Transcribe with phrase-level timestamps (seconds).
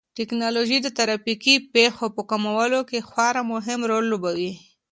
[0.17, 4.51] ټیکنالوژي د ترافیکي پېښو په کمولو کې خورا مهم رول لوبوي.